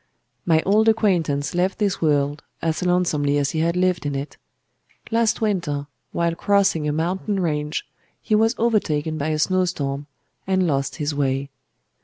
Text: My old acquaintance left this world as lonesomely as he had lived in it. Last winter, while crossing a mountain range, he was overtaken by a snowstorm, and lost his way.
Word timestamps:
My 0.47 0.63
old 0.63 0.89
acquaintance 0.89 1.53
left 1.53 1.77
this 1.77 2.01
world 2.01 2.41
as 2.59 2.81
lonesomely 2.83 3.37
as 3.37 3.51
he 3.51 3.59
had 3.59 3.77
lived 3.77 4.03
in 4.03 4.15
it. 4.15 4.35
Last 5.11 5.41
winter, 5.41 5.85
while 6.11 6.33
crossing 6.33 6.87
a 6.87 6.91
mountain 6.91 7.39
range, 7.39 7.85
he 8.19 8.33
was 8.33 8.55
overtaken 8.57 9.19
by 9.19 9.27
a 9.27 9.37
snowstorm, 9.37 10.07
and 10.47 10.65
lost 10.65 10.95
his 10.95 11.13
way. 11.13 11.51